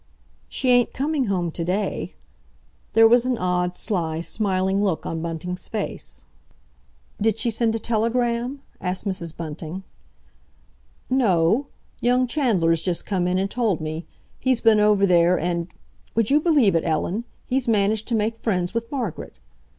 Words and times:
"She 0.49 0.71
ain't 0.71 0.95
coming 0.95 1.25
home 1.25 1.51
to 1.51 1.63
day"—there 1.63 3.07
was 3.07 3.27
an 3.27 3.37
odd, 3.37 3.75
sly, 3.75 4.21
smiling 4.21 4.83
look 4.83 5.05
on 5.05 5.21
Bunting's 5.21 5.67
face. 5.67 6.25
"Did 7.21 7.37
she 7.37 7.51
send 7.51 7.75
a 7.75 7.77
telegram?" 7.77 8.63
asked 8.81 9.05
Mrs. 9.05 9.37
Bunting. 9.37 9.83
"No. 11.07 11.67
Young 12.01 12.25
Chandler's 12.25 12.81
just 12.81 13.05
come 13.05 13.27
in 13.27 13.37
and 13.37 13.51
told 13.51 13.79
me. 13.79 14.07
He's 14.39 14.59
been 14.59 14.79
over 14.79 15.05
there 15.05 15.37
and,—would 15.37 16.31
you 16.31 16.39
believe 16.41 16.73
it, 16.73 16.83
Ellen?—he's 16.83 17.67
managed 17.67 18.07
to 18.07 18.15
make 18.15 18.35
friends 18.37 18.73
with 18.73 18.91
Margaret. 18.91 19.35